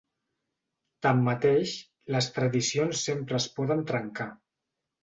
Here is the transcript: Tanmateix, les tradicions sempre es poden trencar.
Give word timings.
Tanmateix, 1.07 1.75
les 2.17 2.31
tradicions 2.39 3.07
sempre 3.11 3.41
es 3.45 3.51
poden 3.61 3.89
trencar. 3.95 4.33